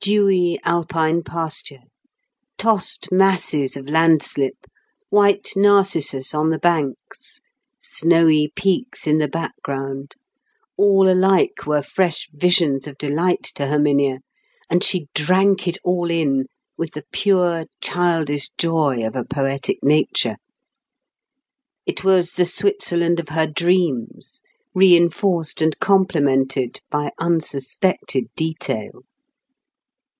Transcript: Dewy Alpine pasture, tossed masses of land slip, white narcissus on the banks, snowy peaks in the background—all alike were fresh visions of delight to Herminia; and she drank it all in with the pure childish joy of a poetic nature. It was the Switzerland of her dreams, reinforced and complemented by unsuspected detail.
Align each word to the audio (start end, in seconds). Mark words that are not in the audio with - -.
Dewy 0.00 0.60
Alpine 0.62 1.24
pasture, 1.24 1.80
tossed 2.56 3.10
masses 3.10 3.76
of 3.76 3.88
land 3.88 4.22
slip, 4.22 4.64
white 5.10 5.48
narcissus 5.56 6.32
on 6.32 6.50
the 6.50 6.60
banks, 6.60 7.40
snowy 7.80 8.52
peaks 8.54 9.08
in 9.08 9.18
the 9.18 9.26
background—all 9.26 10.12
alike 11.10 11.66
were 11.66 11.82
fresh 11.82 12.28
visions 12.32 12.86
of 12.86 12.96
delight 12.98 13.42
to 13.56 13.66
Herminia; 13.66 14.20
and 14.70 14.84
she 14.84 15.08
drank 15.12 15.66
it 15.66 15.78
all 15.82 16.08
in 16.08 16.44
with 16.78 16.92
the 16.92 17.04
pure 17.10 17.64
childish 17.82 18.50
joy 18.56 19.04
of 19.04 19.16
a 19.16 19.24
poetic 19.24 19.82
nature. 19.82 20.36
It 21.84 22.04
was 22.04 22.34
the 22.34 22.44
Switzerland 22.46 23.18
of 23.18 23.30
her 23.30 23.48
dreams, 23.48 24.42
reinforced 24.72 25.60
and 25.60 25.76
complemented 25.80 26.80
by 26.92 27.10
unsuspected 27.18 28.26
detail. 28.36 29.02